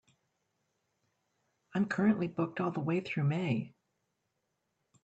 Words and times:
I'm 1.75 1.85
currently 1.85 2.27
booked 2.27 2.59
all 2.59 2.71
the 2.71 2.79
way 2.79 3.01
through 3.01 3.25
May. 3.25 3.75